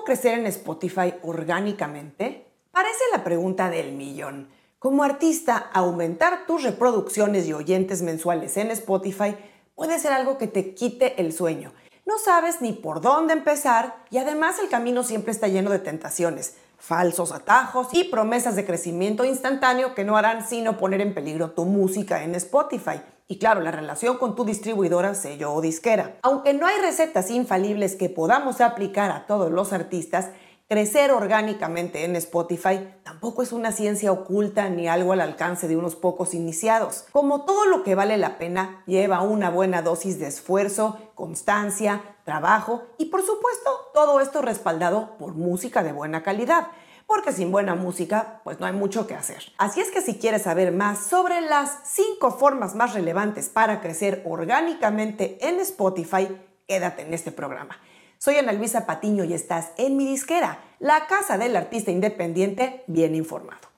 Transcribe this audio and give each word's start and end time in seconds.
¿Cómo 0.00 0.06
crecer 0.06 0.38
en 0.38 0.46
Spotify 0.46 1.12
orgánicamente? 1.20 2.46
Parece 2.70 3.04
la 3.12 3.22
pregunta 3.22 3.68
del 3.68 3.92
millón. 3.92 4.48
Como 4.78 5.04
artista, 5.04 5.58
aumentar 5.74 6.46
tus 6.46 6.62
reproducciones 6.62 7.46
y 7.46 7.52
oyentes 7.52 8.00
mensuales 8.00 8.56
en 8.56 8.70
Spotify 8.70 9.36
puede 9.74 9.98
ser 9.98 10.12
algo 10.12 10.38
que 10.38 10.46
te 10.46 10.74
quite 10.74 11.20
el 11.20 11.34
sueño. 11.34 11.74
No 12.06 12.16
sabes 12.16 12.62
ni 12.62 12.72
por 12.72 13.02
dónde 13.02 13.34
empezar 13.34 14.02
y 14.08 14.16
además 14.16 14.58
el 14.58 14.70
camino 14.70 15.02
siempre 15.02 15.32
está 15.32 15.48
lleno 15.48 15.68
de 15.68 15.80
tentaciones, 15.80 16.54
falsos 16.78 17.30
atajos 17.30 17.88
y 17.92 18.04
promesas 18.04 18.56
de 18.56 18.64
crecimiento 18.64 19.26
instantáneo 19.26 19.94
que 19.94 20.04
no 20.04 20.16
harán 20.16 20.48
sino 20.48 20.78
poner 20.78 21.02
en 21.02 21.12
peligro 21.12 21.50
tu 21.50 21.66
música 21.66 22.24
en 22.24 22.34
Spotify. 22.36 23.02
Y 23.30 23.38
claro, 23.38 23.60
la 23.60 23.70
relación 23.70 24.18
con 24.18 24.34
tu 24.34 24.44
distribuidora, 24.44 25.14
sello 25.14 25.52
o 25.52 25.60
disquera. 25.60 26.16
Aunque 26.22 26.52
no 26.52 26.66
hay 26.66 26.80
recetas 26.80 27.30
infalibles 27.30 27.94
que 27.94 28.08
podamos 28.08 28.60
aplicar 28.60 29.12
a 29.12 29.28
todos 29.28 29.52
los 29.52 29.72
artistas, 29.72 30.30
crecer 30.68 31.12
orgánicamente 31.12 32.04
en 32.04 32.16
Spotify 32.16 32.92
tampoco 33.04 33.42
es 33.42 33.52
una 33.52 33.70
ciencia 33.70 34.10
oculta 34.10 34.68
ni 34.68 34.88
algo 34.88 35.12
al 35.12 35.20
alcance 35.20 35.68
de 35.68 35.76
unos 35.76 35.94
pocos 35.94 36.34
iniciados. 36.34 37.04
Como 37.12 37.44
todo 37.44 37.66
lo 37.66 37.84
que 37.84 37.94
vale 37.94 38.16
la 38.16 38.36
pena, 38.36 38.82
lleva 38.88 39.22
una 39.22 39.48
buena 39.48 39.80
dosis 39.80 40.18
de 40.18 40.26
esfuerzo, 40.26 40.98
constancia, 41.14 42.02
trabajo 42.24 42.82
y 42.98 43.06
por 43.06 43.24
supuesto 43.24 43.70
todo 43.94 44.18
esto 44.18 44.42
respaldado 44.42 45.16
por 45.18 45.34
música 45.34 45.84
de 45.84 45.92
buena 45.92 46.24
calidad 46.24 46.66
porque 47.10 47.32
sin 47.32 47.50
buena 47.50 47.74
música, 47.74 48.40
pues 48.44 48.60
no 48.60 48.66
hay 48.66 48.72
mucho 48.72 49.08
que 49.08 49.16
hacer. 49.16 49.42
Así 49.58 49.80
es 49.80 49.90
que 49.90 50.00
si 50.00 50.20
quieres 50.20 50.42
saber 50.42 50.70
más 50.70 51.08
sobre 51.08 51.40
las 51.40 51.80
5 51.82 52.30
formas 52.38 52.76
más 52.76 52.94
relevantes 52.94 53.48
para 53.48 53.80
crecer 53.80 54.22
orgánicamente 54.24 55.36
en 55.40 55.58
Spotify, 55.58 56.28
quédate 56.68 57.02
en 57.02 57.12
este 57.12 57.32
programa. 57.32 57.76
Soy 58.18 58.36
Ana 58.36 58.52
Luisa 58.52 58.86
Patiño 58.86 59.24
y 59.24 59.32
estás 59.32 59.72
en 59.76 59.96
mi 59.96 60.06
disquera, 60.06 60.60
la 60.78 61.08
casa 61.08 61.36
del 61.36 61.56
artista 61.56 61.90
independiente 61.90 62.84
bien 62.86 63.16
informado. 63.16 63.68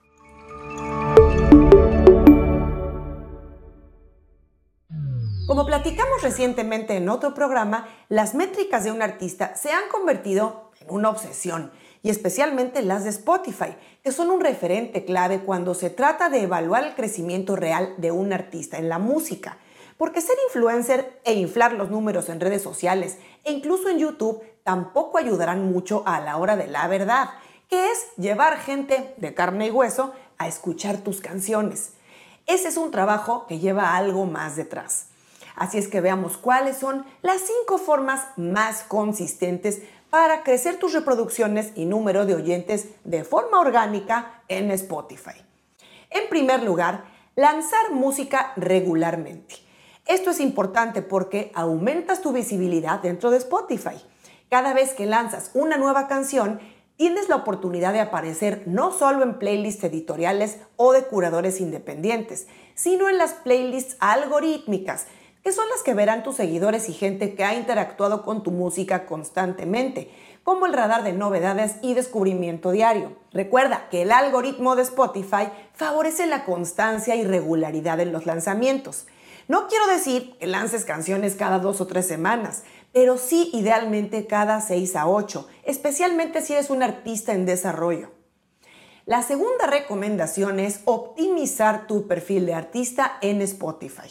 Como 5.46 5.64
platicamos 5.64 6.22
recientemente 6.22 6.96
en 6.96 7.08
otro 7.08 7.32
programa, 7.32 7.88
las 8.10 8.34
métricas 8.34 8.84
de 8.84 8.92
un 8.92 9.00
artista 9.00 9.56
se 9.56 9.72
han 9.72 9.88
convertido 9.90 10.71
en 10.82 10.94
una 10.94 11.10
obsesión 11.10 11.70
y 12.02 12.10
especialmente 12.10 12.82
las 12.82 13.04
de 13.04 13.10
Spotify, 13.10 13.76
que 14.02 14.12
son 14.12 14.30
un 14.30 14.40
referente 14.40 15.04
clave 15.04 15.40
cuando 15.40 15.74
se 15.74 15.90
trata 15.90 16.28
de 16.28 16.42
evaluar 16.42 16.84
el 16.84 16.94
crecimiento 16.94 17.56
real 17.56 17.94
de 17.98 18.10
un 18.10 18.32
artista 18.32 18.78
en 18.78 18.88
la 18.88 18.98
música. 18.98 19.58
Porque 19.96 20.20
ser 20.20 20.36
influencer 20.48 21.20
e 21.24 21.34
inflar 21.34 21.72
los 21.74 21.90
números 21.90 22.28
en 22.28 22.40
redes 22.40 22.62
sociales 22.62 23.18
e 23.44 23.52
incluso 23.52 23.88
en 23.88 23.98
YouTube 23.98 24.42
tampoco 24.64 25.18
ayudarán 25.18 25.70
mucho 25.70 26.02
a 26.06 26.20
la 26.20 26.38
hora 26.38 26.56
de 26.56 26.66
la 26.66 26.88
verdad, 26.88 27.30
que 27.68 27.90
es 27.90 28.06
llevar 28.16 28.58
gente 28.58 29.14
de 29.16 29.34
carne 29.34 29.68
y 29.68 29.70
hueso 29.70 30.12
a 30.38 30.48
escuchar 30.48 30.98
tus 30.98 31.20
canciones. 31.20 31.92
Ese 32.46 32.68
es 32.68 32.76
un 32.76 32.90
trabajo 32.90 33.46
que 33.46 33.60
lleva 33.60 33.96
algo 33.96 34.26
más 34.26 34.56
detrás. 34.56 35.06
Así 35.54 35.78
es 35.78 35.86
que 35.86 36.00
veamos 36.00 36.36
cuáles 36.36 36.78
son 36.78 37.04
las 37.20 37.42
cinco 37.42 37.78
formas 37.78 38.26
más 38.36 38.82
consistentes 38.82 39.82
para 40.12 40.42
crecer 40.42 40.76
tus 40.76 40.92
reproducciones 40.92 41.72
y 41.74 41.86
número 41.86 42.26
de 42.26 42.34
oyentes 42.34 42.88
de 43.02 43.24
forma 43.24 43.58
orgánica 43.58 44.42
en 44.46 44.70
Spotify. 44.70 45.42
En 46.10 46.28
primer 46.28 46.62
lugar, 46.62 47.04
lanzar 47.34 47.92
música 47.92 48.52
regularmente. 48.56 49.54
Esto 50.04 50.32
es 50.32 50.40
importante 50.40 51.00
porque 51.00 51.50
aumentas 51.54 52.20
tu 52.20 52.30
visibilidad 52.30 53.00
dentro 53.00 53.30
de 53.30 53.38
Spotify. 53.38 53.96
Cada 54.50 54.74
vez 54.74 54.92
que 54.92 55.06
lanzas 55.06 55.50
una 55.54 55.78
nueva 55.78 56.08
canción, 56.08 56.60
tienes 56.96 57.30
la 57.30 57.36
oportunidad 57.36 57.94
de 57.94 58.00
aparecer 58.00 58.64
no 58.66 58.92
solo 58.92 59.22
en 59.22 59.38
playlists 59.38 59.84
editoriales 59.84 60.58
o 60.76 60.92
de 60.92 61.04
curadores 61.04 61.58
independientes, 61.58 62.48
sino 62.74 63.08
en 63.08 63.16
las 63.16 63.32
playlists 63.32 63.96
algorítmicas 63.98 65.06
que 65.42 65.52
son 65.52 65.68
las 65.70 65.82
que 65.82 65.94
verán 65.94 66.22
tus 66.22 66.36
seguidores 66.36 66.88
y 66.88 66.92
gente 66.92 67.34
que 67.34 67.44
ha 67.44 67.54
interactuado 67.54 68.22
con 68.22 68.42
tu 68.42 68.50
música 68.50 69.06
constantemente, 69.06 70.10
como 70.44 70.66
el 70.66 70.72
radar 70.72 71.04
de 71.04 71.12
novedades 71.12 71.76
y 71.82 71.94
descubrimiento 71.94 72.70
diario. 72.70 73.16
Recuerda 73.32 73.88
que 73.90 74.02
el 74.02 74.12
algoritmo 74.12 74.76
de 74.76 74.82
Spotify 74.82 75.48
favorece 75.72 76.26
la 76.26 76.44
constancia 76.44 77.14
y 77.16 77.24
regularidad 77.24 78.00
en 78.00 78.12
los 78.12 78.26
lanzamientos. 78.26 79.06
No 79.48 79.68
quiero 79.68 79.86
decir 79.86 80.36
que 80.38 80.46
lances 80.46 80.84
canciones 80.84 81.34
cada 81.34 81.58
dos 81.58 81.80
o 81.80 81.86
tres 81.86 82.06
semanas, 82.06 82.62
pero 82.92 83.18
sí 83.18 83.50
idealmente 83.52 84.26
cada 84.26 84.60
seis 84.60 84.96
a 84.96 85.06
ocho, 85.06 85.48
especialmente 85.64 86.42
si 86.42 86.52
eres 86.52 86.70
un 86.70 86.82
artista 86.82 87.32
en 87.32 87.46
desarrollo. 87.46 88.10
La 89.04 89.22
segunda 89.22 89.66
recomendación 89.66 90.60
es 90.60 90.80
optimizar 90.84 91.88
tu 91.88 92.06
perfil 92.06 92.46
de 92.46 92.54
artista 92.54 93.18
en 93.20 93.42
Spotify. 93.42 94.08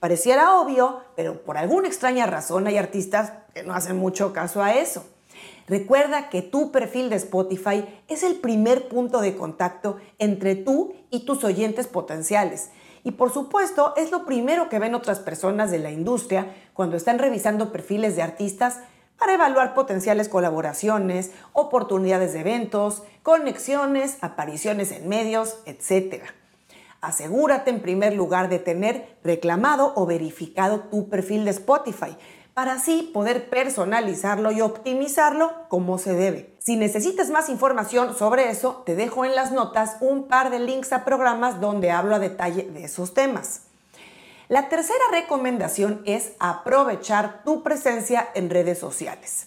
Pareciera 0.00 0.58
obvio, 0.58 1.02
pero 1.14 1.42
por 1.42 1.58
alguna 1.58 1.86
extraña 1.86 2.24
razón 2.24 2.66
hay 2.66 2.78
artistas 2.78 3.34
que 3.54 3.62
no 3.62 3.74
hacen 3.74 3.98
mucho 3.98 4.32
caso 4.32 4.62
a 4.62 4.72
eso. 4.72 5.04
Recuerda 5.68 6.30
que 6.30 6.40
tu 6.40 6.72
perfil 6.72 7.10
de 7.10 7.16
Spotify 7.16 7.84
es 8.08 8.22
el 8.22 8.36
primer 8.36 8.88
punto 8.88 9.20
de 9.20 9.36
contacto 9.36 9.98
entre 10.18 10.56
tú 10.56 10.94
y 11.10 11.26
tus 11.26 11.44
oyentes 11.44 11.86
potenciales. 11.86 12.70
Y 13.04 13.12
por 13.12 13.30
supuesto 13.30 13.92
es 13.96 14.10
lo 14.10 14.24
primero 14.24 14.70
que 14.70 14.78
ven 14.78 14.94
otras 14.94 15.20
personas 15.20 15.70
de 15.70 15.78
la 15.78 15.90
industria 15.90 16.46
cuando 16.72 16.96
están 16.96 17.18
revisando 17.18 17.70
perfiles 17.70 18.16
de 18.16 18.22
artistas 18.22 18.80
para 19.18 19.34
evaluar 19.34 19.74
potenciales 19.74 20.30
colaboraciones, 20.30 21.30
oportunidades 21.52 22.32
de 22.32 22.40
eventos, 22.40 23.02
conexiones, 23.22 24.16
apariciones 24.22 24.92
en 24.92 25.08
medios, 25.08 25.58
etc 25.66 26.39
asegúrate 27.00 27.70
en 27.70 27.80
primer 27.80 28.14
lugar 28.14 28.48
de 28.48 28.58
tener 28.58 29.16
reclamado 29.24 29.92
o 29.96 30.06
verificado 30.06 30.80
tu 30.80 31.08
perfil 31.08 31.44
de 31.44 31.52
Spotify 31.52 32.16
para 32.54 32.74
así 32.74 33.10
poder 33.14 33.48
personalizarlo 33.48 34.52
y 34.52 34.60
optimizarlo 34.60 35.52
como 35.68 35.98
se 35.98 36.14
debe. 36.14 36.54
Si 36.58 36.76
necesitas 36.76 37.30
más 37.30 37.48
información 37.48 38.16
sobre 38.16 38.50
eso, 38.50 38.82
te 38.84 38.96
dejo 38.96 39.24
en 39.24 39.34
las 39.34 39.52
notas 39.52 39.96
un 40.00 40.28
par 40.28 40.50
de 40.50 40.58
links 40.58 40.92
a 40.92 41.04
programas 41.04 41.60
donde 41.60 41.90
hablo 41.90 42.14
a 42.14 42.18
detalle 42.18 42.64
de 42.64 42.84
esos 42.84 43.14
temas. 43.14 43.62
La 44.48 44.68
tercera 44.68 45.04
recomendación 45.12 46.02
es 46.06 46.32
aprovechar 46.40 47.44
tu 47.44 47.62
presencia 47.62 48.28
en 48.34 48.50
redes 48.50 48.78
sociales. 48.78 49.46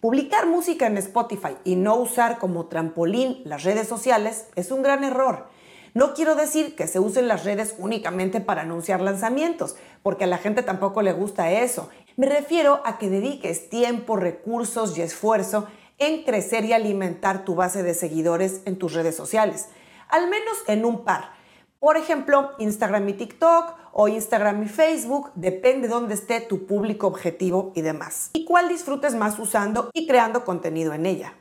Publicar 0.00 0.46
música 0.46 0.86
en 0.86 0.96
Spotify 0.98 1.56
y 1.64 1.76
no 1.76 1.96
usar 1.96 2.38
como 2.38 2.66
trampolín 2.66 3.42
las 3.44 3.64
redes 3.64 3.88
sociales 3.88 4.46
es 4.54 4.70
un 4.70 4.82
gran 4.82 5.02
error. 5.02 5.48
No 5.94 6.12
quiero 6.12 6.34
decir 6.34 6.74
que 6.74 6.88
se 6.88 6.98
usen 6.98 7.28
las 7.28 7.44
redes 7.44 7.76
únicamente 7.78 8.40
para 8.40 8.62
anunciar 8.62 9.00
lanzamientos, 9.00 9.76
porque 10.02 10.24
a 10.24 10.26
la 10.26 10.38
gente 10.38 10.64
tampoco 10.64 11.02
le 11.02 11.12
gusta 11.12 11.52
eso. 11.52 11.88
Me 12.16 12.28
refiero 12.28 12.82
a 12.84 12.98
que 12.98 13.08
dediques 13.08 13.70
tiempo, 13.70 14.16
recursos 14.16 14.98
y 14.98 15.02
esfuerzo 15.02 15.68
en 15.98 16.24
crecer 16.24 16.64
y 16.64 16.72
alimentar 16.72 17.44
tu 17.44 17.54
base 17.54 17.84
de 17.84 17.94
seguidores 17.94 18.62
en 18.64 18.76
tus 18.76 18.92
redes 18.92 19.14
sociales, 19.14 19.68
al 20.08 20.28
menos 20.28 20.56
en 20.66 20.84
un 20.84 21.04
par. 21.04 21.30
Por 21.78 21.96
ejemplo, 21.96 22.50
Instagram 22.58 23.08
y 23.10 23.12
TikTok 23.12 23.76
o 23.92 24.08
Instagram 24.08 24.64
y 24.64 24.68
Facebook, 24.68 25.30
depende 25.36 25.86
de 25.86 25.94
dónde 25.94 26.14
esté 26.14 26.40
tu 26.40 26.66
público 26.66 27.06
objetivo 27.06 27.70
y 27.76 27.82
demás. 27.82 28.30
Y 28.32 28.44
cuál 28.44 28.68
disfrutes 28.68 29.14
más 29.14 29.38
usando 29.38 29.90
y 29.92 30.08
creando 30.08 30.44
contenido 30.44 30.92
en 30.92 31.06
ella. 31.06 31.34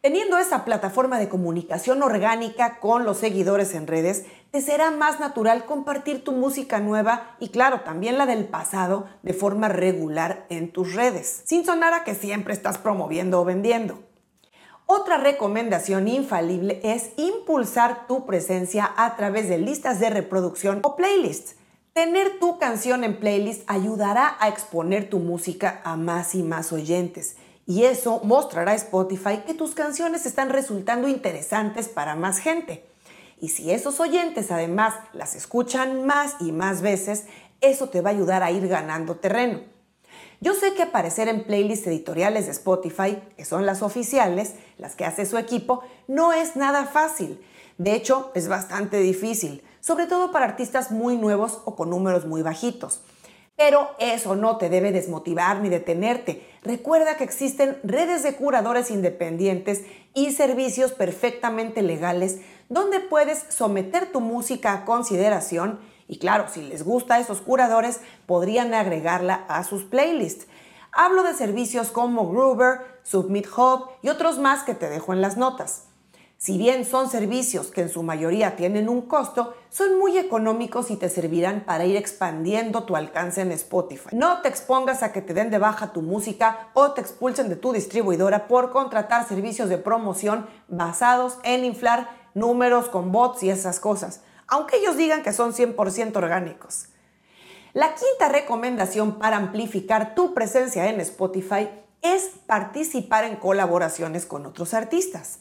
Teniendo 0.00 0.38
esa 0.38 0.64
plataforma 0.64 1.18
de 1.18 1.28
comunicación 1.28 2.04
orgánica 2.04 2.78
con 2.78 3.04
los 3.04 3.18
seguidores 3.18 3.74
en 3.74 3.88
redes, 3.88 4.26
te 4.52 4.62
será 4.62 4.92
más 4.92 5.18
natural 5.18 5.64
compartir 5.66 6.22
tu 6.22 6.30
música 6.30 6.78
nueva 6.78 7.34
y 7.40 7.48
claro, 7.48 7.80
también 7.80 8.16
la 8.16 8.24
del 8.24 8.44
pasado 8.44 9.08
de 9.24 9.34
forma 9.34 9.68
regular 9.68 10.46
en 10.50 10.70
tus 10.70 10.94
redes, 10.94 11.42
sin 11.46 11.66
sonar 11.66 11.94
a 11.94 12.04
que 12.04 12.14
siempre 12.14 12.54
estás 12.54 12.78
promoviendo 12.78 13.40
o 13.40 13.44
vendiendo. 13.44 13.98
Otra 14.86 15.18
recomendación 15.18 16.06
infalible 16.06 16.80
es 16.84 17.10
impulsar 17.16 18.06
tu 18.06 18.24
presencia 18.24 18.88
a 18.96 19.16
través 19.16 19.48
de 19.48 19.58
listas 19.58 19.98
de 19.98 20.10
reproducción 20.10 20.78
o 20.84 20.94
playlists. 20.94 21.56
Tener 21.92 22.38
tu 22.38 22.60
canción 22.60 23.02
en 23.02 23.18
playlist 23.18 23.68
ayudará 23.68 24.36
a 24.38 24.48
exponer 24.48 25.10
tu 25.10 25.18
música 25.18 25.80
a 25.82 25.96
más 25.96 26.36
y 26.36 26.44
más 26.44 26.72
oyentes 26.72 27.36
y 27.68 27.84
eso 27.84 28.22
mostrará 28.24 28.72
a 28.72 28.76
Spotify 28.76 29.42
que 29.46 29.52
tus 29.52 29.74
canciones 29.74 30.24
están 30.24 30.48
resultando 30.48 31.06
interesantes 31.06 31.86
para 31.86 32.16
más 32.16 32.38
gente. 32.38 32.82
Y 33.42 33.50
si 33.50 33.70
esos 33.70 34.00
oyentes 34.00 34.50
además 34.50 34.94
las 35.12 35.36
escuchan 35.36 36.06
más 36.06 36.36
y 36.40 36.50
más 36.50 36.80
veces, 36.80 37.26
eso 37.60 37.90
te 37.90 38.00
va 38.00 38.08
a 38.08 38.14
ayudar 38.14 38.42
a 38.42 38.50
ir 38.50 38.66
ganando 38.68 39.16
terreno. 39.16 39.60
Yo 40.40 40.54
sé 40.54 40.72
que 40.72 40.84
aparecer 40.84 41.28
en 41.28 41.44
playlists 41.44 41.86
editoriales 41.86 42.46
de 42.46 42.52
Spotify, 42.52 43.22
que 43.36 43.44
son 43.44 43.66
las 43.66 43.82
oficiales, 43.82 44.54
las 44.78 44.96
que 44.96 45.04
hace 45.04 45.26
su 45.26 45.36
equipo, 45.36 45.82
no 46.06 46.32
es 46.32 46.56
nada 46.56 46.86
fácil. 46.86 47.38
De 47.76 47.92
hecho, 47.92 48.32
es 48.34 48.48
bastante 48.48 48.98
difícil, 48.98 49.62
sobre 49.80 50.06
todo 50.06 50.32
para 50.32 50.46
artistas 50.46 50.90
muy 50.90 51.18
nuevos 51.18 51.60
o 51.66 51.76
con 51.76 51.90
números 51.90 52.24
muy 52.24 52.40
bajitos. 52.40 53.02
Pero 53.58 53.90
eso 53.98 54.36
no 54.36 54.56
te 54.56 54.70
debe 54.70 54.92
desmotivar 54.92 55.60
ni 55.60 55.68
detenerte. 55.68 56.48
Recuerda 56.62 57.16
que 57.16 57.24
existen 57.24 57.78
redes 57.82 58.22
de 58.22 58.36
curadores 58.36 58.90
independientes 58.90 59.82
y 60.14 60.30
servicios 60.30 60.92
perfectamente 60.92 61.82
legales 61.82 62.38
donde 62.68 63.00
puedes 63.00 63.44
someter 63.48 64.12
tu 64.12 64.20
música 64.20 64.72
a 64.72 64.84
consideración 64.84 65.80
y 66.06 66.18
claro, 66.18 66.46
si 66.48 66.62
les 66.62 66.84
gusta 66.84 67.16
a 67.16 67.20
esos 67.20 67.40
curadores, 67.40 68.00
podrían 68.26 68.72
agregarla 68.74 69.44
a 69.48 69.62
sus 69.64 69.84
playlists. 69.84 70.46
Hablo 70.92 71.22
de 71.22 71.34
servicios 71.34 71.90
como 71.90 72.30
Groover, 72.30 73.00
Submit 73.02 73.46
Hub 73.56 73.90
y 74.02 74.08
otros 74.08 74.38
más 74.38 74.62
que 74.62 74.74
te 74.74 74.88
dejo 74.88 75.12
en 75.12 75.20
las 75.20 75.36
notas. 75.36 75.87
Si 76.40 76.56
bien 76.56 76.84
son 76.84 77.10
servicios 77.10 77.72
que 77.72 77.80
en 77.80 77.88
su 77.88 78.04
mayoría 78.04 78.54
tienen 78.54 78.88
un 78.88 79.02
costo, 79.02 79.56
son 79.70 79.98
muy 79.98 80.16
económicos 80.18 80.88
y 80.92 80.96
te 80.96 81.08
servirán 81.08 81.64
para 81.64 81.84
ir 81.84 81.96
expandiendo 81.96 82.84
tu 82.84 82.94
alcance 82.94 83.40
en 83.40 83.50
Spotify. 83.50 84.10
No 84.12 84.40
te 84.40 84.48
expongas 84.48 85.02
a 85.02 85.10
que 85.10 85.20
te 85.20 85.34
den 85.34 85.50
de 85.50 85.58
baja 85.58 85.92
tu 85.92 86.00
música 86.00 86.68
o 86.74 86.92
te 86.92 87.00
expulsen 87.00 87.48
de 87.48 87.56
tu 87.56 87.72
distribuidora 87.72 88.46
por 88.46 88.70
contratar 88.70 89.26
servicios 89.26 89.68
de 89.68 89.78
promoción 89.78 90.46
basados 90.68 91.38
en 91.42 91.64
inflar 91.64 92.08
números 92.34 92.88
con 92.88 93.10
bots 93.10 93.42
y 93.42 93.50
esas 93.50 93.80
cosas, 93.80 94.20
aunque 94.46 94.76
ellos 94.76 94.96
digan 94.96 95.24
que 95.24 95.32
son 95.32 95.52
100% 95.52 96.16
orgánicos. 96.16 96.86
La 97.72 97.96
quinta 97.96 98.28
recomendación 98.28 99.18
para 99.18 99.38
amplificar 99.38 100.14
tu 100.14 100.34
presencia 100.34 100.88
en 100.88 101.00
Spotify 101.00 101.68
es 102.00 102.30
participar 102.46 103.24
en 103.24 103.34
colaboraciones 103.34 104.24
con 104.24 104.46
otros 104.46 104.72
artistas. 104.72 105.40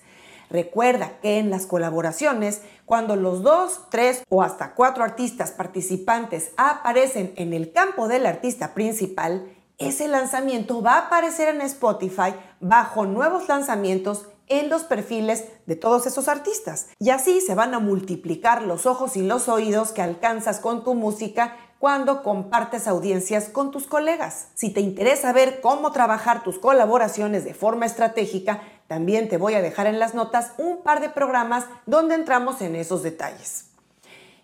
Recuerda 0.50 1.20
que 1.22 1.40
en 1.40 1.50
las 1.50 1.66
colaboraciones, 1.66 2.62
cuando 2.86 3.16
los 3.16 3.44
dos, 3.44 3.82
tres 3.90 4.24
o 4.30 4.44
hasta 4.44 4.74
cuatro 4.74 5.04
artistas 5.04 5.52
participantes 5.52 6.52
aparecen 6.58 7.34
en 7.36 7.54
el 7.54 7.72
campo 7.72 8.08
del 8.08 8.26
artista 8.26 8.74
principal, 8.74 9.52
ese 9.78 10.08
lanzamiento 10.08 10.82
va 10.82 10.94
a 10.94 11.08
aparecer 11.08 11.50
en 11.50 11.62
Spotify 11.62 12.34
bajo 12.60 13.06
nuevos 13.06 13.48
lanzamientos 13.48 14.28
en 14.48 14.70
los 14.70 14.84
perfiles 14.84 15.46
de 15.66 15.76
todos 15.76 16.08
esos 16.08 16.28
artistas. 16.28 16.88
Y 17.00 17.10
así 17.10 17.42
se 17.42 17.54
van 17.54 17.74
a 17.74 17.80
multiplicar 17.80 18.62
los 18.64 18.86
ojos 18.86 19.18
y 19.18 19.22
los 19.22 19.50
oídos 19.50 19.92
que 19.92 20.02
alcanzas 20.02 20.60
con 20.60 20.84
tu 20.84 20.96
música 20.96 21.58
cuando 21.80 22.24
compartes 22.24 22.88
audiencias 22.88 23.50
con 23.50 23.70
tus 23.70 23.86
colegas. 23.86 24.48
Si 24.56 24.72
te 24.72 24.82
interesa 24.82 25.32
ver 25.32 25.62
cómo 25.62 25.92
trabajar 25.92 26.44
tus 26.44 26.58
colaboraciones 26.58 27.44
de 27.44 27.54
forma 27.54 27.86
estratégica, 27.86 28.62
también 28.88 29.30
te 29.30 29.38
voy 29.38 29.54
a 29.54 29.62
dejar 29.62 29.88
en 29.88 30.00
las 30.00 30.14
notas 30.14 30.54
un 30.58 30.82
par 30.82 31.02
de 31.02 31.10
programas 31.10 31.66
donde 31.86 32.16
entramos 32.16 32.62
en 32.62 32.76
esos 32.76 33.04
detalles. 33.04 33.66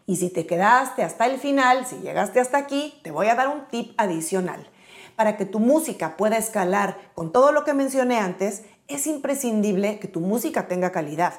Y 0.05 0.17
si 0.17 0.29
te 0.29 0.45
quedaste 0.45 1.03
hasta 1.03 1.25
el 1.25 1.39
final, 1.39 1.85
si 1.85 1.97
llegaste 1.97 2.39
hasta 2.39 2.57
aquí, 2.57 2.99
te 3.03 3.11
voy 3.11 3.27
a 3.27 3.35
dar 3.35 3.47
un 3.47 3.65
tip 3.67 3.93
adicional. 3.97 4.67
Para 5.15 5.37
que 5.37 5.45
tu 5.45 5.59
música 5.59 6.17
pueda 6.17 6.37
escalar 6.37 6.97
con 7.15 7.31
todo 7.31 7.51
lo 7.51 7.63
que 7.63 7.73
mencioné 7.73 8.17
antes, 8.17 8.63
es 8.87 9.07
imprescindible 9.07 9.99
que 9.99 10.07
tu 10.07 10.19
música 10.19 10.67
tenga 10.67 10.91
calidad. 10.91 11.33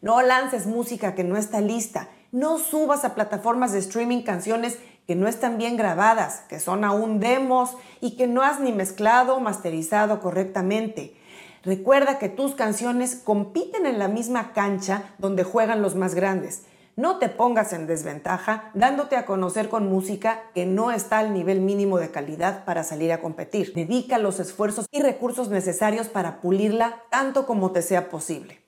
No 0.00 0.22
lances 0.22 0.66
música 0.66 1.14
que 1.14 1.24
no 1.24 1.36
está 1.36 1.60
lista. 1.60 2.08
No 2.30 2.58
subas 2.58 3.04
a 3.04 3.14
plataformas 3.14 3.72
de 3.72 3.78
streaming 3.78 4.22
canciones 4.22 4.78
que 5.06 5.16
no 5.16 5.26
están 5.26 5.58
bien 5.58 5.76
grabadas, 5.76 6.42
que 6.48 6.60
son 6.60 6.84
aún 6.84 7.20
demos 7.20 7.76
y 8.00 8.16
que 8.16 8.26
no 8.26 8.42
has 8.42 8.60
ni 8.60 8.72
mezclado 8.72 9.36
o 9.36 9.40
masterizado 9.40 10.20
correctamente. 10.20 11.16
Recuerda 11.64 12.18
que 12.18 12.28
tus 12.28 12.54
canciones 12.54 13.16
compiten 13.16 13.86
en 13.86 13.98
la 13.98 14.08
misma 14.08 14.52
cancha 14.52 15.14
donde 15.18 15.44
juegan 15.44 15.80
los 15.80 15.94
más 15.94 16.14
grandes. 16.14 16.64
No 16.96 17.18
te 17.18 17.28
pongas 17.28 17.72
en 17.72 17.86
desventaja 17.86 18.70
dándote 18.74 19.16
a 19.16 19.24
conocer 19.24 19.68
con 19.68 19.88
música 19.88 20.42
que 20.54 20.66
no 20.66 20.92
está 20.92 21.18
al 21.18 21.32
nivel 21.32 21.60
mínimo 21.60 21.98
de 21.98 22.10
calidad 22.10 22.64
para 22.64 22.84
salir 22.84 23.12
a 23.12 23.20
competir. 23.20 23.72
Dedica 23.72 24.18
los 24.18 24.38
esfuerzos 24.40 24.86
y 24.92 25.00
recursos 25.00 25.48
necesarios 25.48 26.08
para 26.08 26.40
pulirla 26.40 27.02
tanto 27.10 27.46
como 27.46 27.72
te 27.72 27.82
sea 27.82 28.10
posible. 28.10 28.60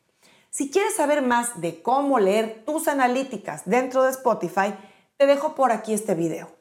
Si 0.50 0.70
quieres 0.70 0.96
saber 0.96 1.20
más 1.20 1.60
de 1.60 1.82
cómo 1.82 2.19
leer 2.19 2.64
tus 2.64 2.88
analíticas 2.88 3.62
dentro 3.66 4.04
de 4.04 4.10
Spotify, 4.10 4.75
te 5.19 5.26
dejo 5.26 5.54
por 5.54 5.70
aquí 5.70 5.93
este 5.93 6.14
video. 6.14 6.56